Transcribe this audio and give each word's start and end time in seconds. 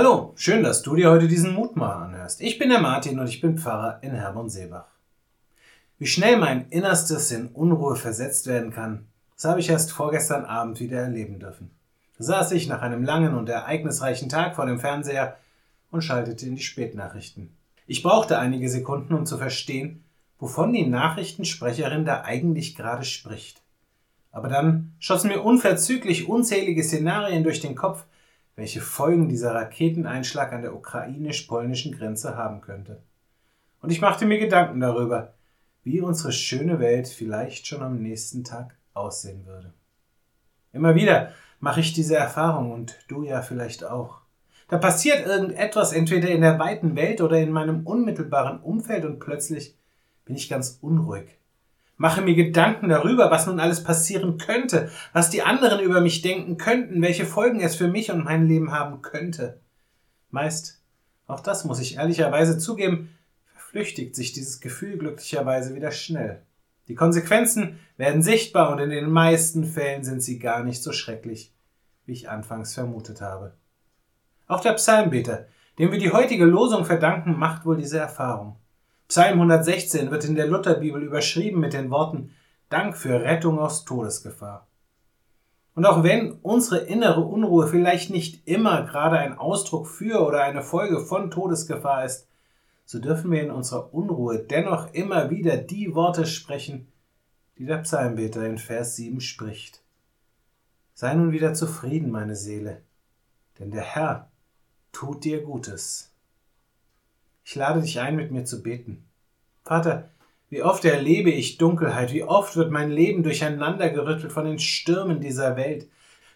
Hallo, 0.00 0.32
schön, 0.36 0.62
dass 0.62 0.82
du 0.82 0.94
dir 0.94 1.10
heute 1.10 1.26
diesen 1.26 1.54
Mutmacher 1.54 1.96
anhörst. 1.96 2.40
Ich 2.40 2.56
bin 2.56 2.68
der 2.68 2.80
Martin 2.80 3.18
und 3.18 3.28
ich 3.28 3.40
bin 3.40 3.58
Pfarrer 3.58 3.98
in 4.00 4.12
Herborn-Seebach. 4.12 4.86
Wie 5.98 6.06
schnell 6.06 6.36
mein 6.36 6.68
Innerstes 6.68 7.32
in 7.32 7.48
Unruhe 7.48 7.96
versetzt 7.96 8.46
werden 8.46 8.72
kann, 8.72 9.08
das 9.34 9.46
habe 9.46 9.58
ich 9.58 9.68
erst 9.68 9.90
vorgestern 9.90 10.44
Abend 10.44 10.78
wieder 10.78 11.00
erleben 11.00 11.40
dürfen. 11.40 11.72
Da 12.16 12.22
saß 12.22 12.52
ich 12.52 12.68
nach 12.68 12.80
einem 12.80 13.02
langen 13.02 13.34
und 13.34 13.48
ereignisreichen 13.48 14.28
Tag 14.28 14.54
vor 14.54 14.66
dem 14.66 14.78
Fernseher 14.78 15.36
und 15.90 16.02
schaltete 16.02 16.46
in 16.46 16.54
die 16.54 16.62
Spätnachrichten. 16.62 17.50
Ich 17.88 18.04
brauchte 18.04 18.38
einige 18.38 18.70
Sekunden, 18.70 19.14
um 19.14 19.26
zu 19.26 19.36
verstehen, 19.36 20.04
wovon 20.38 20.72
die 20.72 20.86
Nachrichtensprecherin 20.86 22.04
da 22.04 22.22
eigentlich 22.22 22.76
gerade 22.76 23.04
spricht. 23.04 23.62
Aber 24.30 24.46
dann 24.46 24.92
schossen 25.00 25.26
mir 25.26 25.42
unverzüglich 25.42 26.28
unzählige 26.28 26.84
Szenarien 26.84 27.42
durch 27.42 27.58
den 27.58 27.74
Kopf, 27.74 28.04
welche 28.58 28.80
Folgen 28.80 29.28
dieser 29.28 29.54
Raketeneinschlag 29.54 30.52
an 30.52 30.62
der 30.62 30.74
ukrainisch-polnischen 30.74 31.96
Grenze 31.96 32.36
haben 32.36 32.60
könnte. 32.60 33.00
Und 33.80 33.90
ich 33.90 34.00
machte 34.00 34.26
mir 34.26 34.40
Gedanken 34.40 34.80
darüber, 34.80 35.34
wie 35.84 36.00
unsere 36.00 36.32
schöne 36.32 36.80
Welt 36.80 37.06
vielleicht 37.06 37.68
schon 37.68 37.82
am 37.82 38.02
nächsten 38.02 38.42
Tag 38.42 38.76
aussehen 38.94 39.46
würde. 39.46 39.72
Immer 40.72 40.96
wieder 40.96 41.30
mache 41.60 41.78
ich 41.78 41.92
diese 41.92 42.16
Erfahrung 42.16 42.72
und 42.72 42.98
du 43.06 43.22
ja 43.22 43.42
vielleicht 43.42 43.84
auch. 43.84 44.22
Da 44.66 44.76
passiert 44.76 45.24
irgendetwas 45.24 45.92
entweder 45.92 46.28
in 46.28 46.40
der 46.40 46.58
weiten 46.58 46.96
Welt 46.96 47.20
oder 47.20 47.38
in 47.38 47.52
meinem 47.52 47.86
unmittelbaren 47.86 48.58
Umfeld 48.58 49.04
und 49.04 49.20
plötzlich 49.20 49.78
bin 50.24 50.34
ich 50.34 50.48
ganz 50.48 50.80
unruhig 50.82 51.37
mache 51.98 52.22
mir 52.22 52.34
Gedanken 52.34 52.88
darüber, 52.88 53.30
was 53.30 53.46
nun 53.46 53.60
alles 53.60 53.84
passieren 53.84 54.38
könnte, 54.38 54.90
was 55.12 55.28
die 55.28 55.42
anderen 55.42 55.80
über 55.80 56.00
mich 56.00 56.22
denken 56.22 56.56
könnten, 56.56 57.02
welche 57.02 57.26
Folgen 57.26 57.60
es 57.60 57.74
für 57.74 57.88
mich 57.88 58.10
und 58.10 58.24
mein 58.24 58.46
Leben 58.46 58.72
haben 58.72 59.02
könnte. 59.02 59.60
Meist, 60.30 60.80
auch 61.26 61.40
das 61.40 61.64
muss 61.64 61.80
ich 61.80 61.96
ehrlicherweise 61.96 62.56
zugeben, 62.56 63.10
verflüchtigt 63.52 64.16
sich 64.16 64.32
dieses 64.32 64.60
Gefühl 64.60 64.96
glücklicherweise 64.96 65.74
wieder 65.74 65.90
schnell. 65.90 66.42
Die 66.86 66.94
Konsequenzen 66.94 67.78
werden 67.98 68.22
sichtbar 68.22 68.72
und 68.72 68.78
in 68.78 68.90
den 68.90 69.10
meisten 69.10 69.64
Fällen 69.64 70.04
sind 70.04 70.22
sie 70.22 70.38
gar 70.38 70.62
nicht 70.62 70.82
so 70.82 70.92
schrecklich, 70.92 71.52
wie 72.06 72.12
ich 72.12 72.30
anfangs 72.30 72.74
vermutet 72.74 73.20
habe. 73.20 73.54
Auch 74.46 74.60
der 74.60 74.72
Psalmbeter, 74.72 75.48
dem 75.78 75.92
wir 75.92 75.98
die 75.98 76.12
heutige 76.12 76.46
Losung 76.46 76.84
verdanken, 76.84 77.38
macht 77.38 77.66
wohl 77.66 77.76
diese 77.76 77.98
Erfahrung. 77.98 78.56
Psalm 79.08 79.40
116 79.40 80.10
wird 80.10 80.26
in 80.26 80.34
der 80.34 80.46
Lutherbibel 80.46 81.02
überschrieben 81.02 81.60
mit 81.60 81.72
den 81.72 81.90
Worten 81.90 82.30
Dank 82.68 82.94
für 82.94 83.22
Rettung 83.22 83.58
aus 83.58 83.86
Todesgefahr. 83.86 84.68
Und 85.74 85.86
auch 85.86 86.02
wenn 86.02 86.32
unsere 86.42 86.80
innere 86.80 87.22
Unruhe 87.22 87.68
vielleicht 87.68 88.10
nicht 88.10 88.46
immer 88.46 88.82
gerade 88.82 89.18
ein 89.18 89.38
Ausdruck 89.38 89.86
für 89.86 90.26
oder 90.26 90.42
eine 90.42 90.60
Folge 90.60 91.00
von 91.00 91.30
Todesgefahr 91.30 92.04
ist, 92.04 92.28
so 92.84 92.98
dürfen 92.98 93.30
wir 93.30 93.42
in 93.42 93.50
unserer 93.50 93.94
Unruhe 93.94 94.40
dennoch 94.40 94.92
immer 94.92 95.30
wieder 95.30 95.56
die 95.56 95.94
Worte 95.94 96.26
sprechen, 96.26 96.88
die 97.56 97.64
der 97.64 97.78
Psalmbeter 97.78 98.44
in 98.44 98.58
Vers 98.58 98.96
7 98.96 99.22
spricht. 99.22 99.82
Sei 100.92 101.14
nun 101.14 101.32
wieder 101.32 101.54
zufrieden, 101.54 102.10
meine 102.10 102.36
Seele, 102.36 102.82
denn 103.58 103.70
der 103.70 103.84
Herr 103.84 104.30
tut 104.92 105.24
dir 105.24 105.40
Gutes. 105.40 106.12
Ich 107.48 107.54
lade 107.54 107.80
dich 107.80 107.98
ein, 107.98 108.14
mit 108.14 108.30
mir 108.30 108.44
zu 108.44 108.62
beten. 108.62 109.06
Vater, 109.64 110.10
wie 110.50 110.62
oft 110.62 110.84
erlebe 110.84 111.30
ich 111.30 111.56
Dunkelheit, 111.56 112.12
wie 112.12 112.22
oft 112.22 112.56
wird 112.56 112.70
mein 112.70 112.90
Leben 112.90 113.22
durcheinandergerüttelt 113.22 114.30
von 114.30 114.44
den 114.44 114.58
Stürmen 114.58 115.22
dieser 115.22 115.56
Welt. 115.56 115.88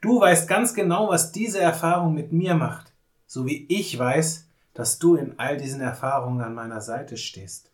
Du 0.00 0.20
weißt 0.20 0.48
ganz 0.48 0.74
genau, 0.74 1.08
was 1.08 1.30
diese 1.30 1.60
Erfahrung 1.60 2.12
mit 2.12 2.32
mir 2.32 2.56
macht, 2.56 2.92
so 3.28 3.46
wie 3.46 3.66
ich 3.68 3.96
weiß, 3.96 4.48
dass 4.74 4.98
du 4.98 5.14
in 5.14 5.38
all 5.38 5.56
diesen 5.58 5.80
Erfahrungen 5.80 6.40
an 6.40 6.54
meiner 6.54 6.80
Seite 6.80 7.16
stehst. 7.16 7.70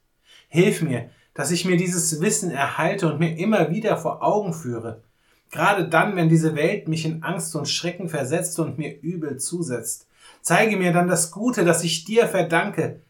Hilf 0.48 0.82
mir, 0.82 1.08
dass 1.32 1.52
ich 1.52 1.64
mir 1.64 1.78
dieses 1.78 2.20
Wissen 2.20 2.50
erhalte 2.50 3.10
und 3.10 3.18
mir 3.18 3.38
immer 3.38 3.70
wieder 3.70 3.96
vor 3.96 4.22
Augen 4.22 4.52
führe. 4.52 5.04
Gerade 5.50 5.88
dann, 5.88 6.16
wenn 6.16 6.28
diese 6.28 6.54
Welt 6.54 6.86
mich 6.86 7.06
in 7.06 7.22
Angst 7.22 7.56
und 7.56 7.66
Schrecken 7.66 8.10
versetzt 8.10 8.58
und 8.58 8.76
mir 8.76 9.00
übel 9.00 9.38
zusetzt. 9.38 10.06
Zeige 10.42 10.76
mir 10.76 10.92
dann 10.92 11.08
das 11.08 11.30
Gute, 11.30 11.64
das 11.64 11.82
ich 11.82 12.04
dir 12.04 12.28
verdanke, 12.28 13.00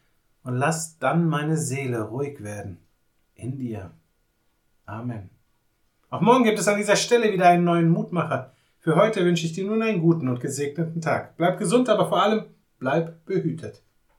und 0.43 0.55
lass 0.55 0.97
dann 0.99 1.27
meine 1.27 1.57
Seele 1.57 2.01
ruhig 2.01 2.43
werden 2.43 2.79
in 3.35 3.57
dir. 3.57 3.91
Amen. 4.85 5.29
Auch 6.09 6.21
morgen 6.21 6.43
gibt 6.43 6.59
es 6.59 6.67
an 6.67 6.77
dieser 6.77 6.95
Stelle 6.95 7.33
wieder 7.33 7.47
einen 7.47 7.63
neuen 7.63 7.89
Mutmacher. 7.89 8.53
Für 8.77 8.95
heute 8.95 9.25
wünsche 9.25 9.45
ich 9.45 9.53
dir 9.53 9.65
nun 9.65 9.81
einen 9.81 10.01
guten 10.01 10.27
und 10.27 10.41
gesegneten 10.41 11.01
Tag. 11.01 11.37
Bleib 11.37 11.57
gesund, 11.57 11.89
aber 11.89 12.07
vor 12.09 12.21
allem 12.21 12.45
bleib 12.77 13.25
behütet. 13.25 13.81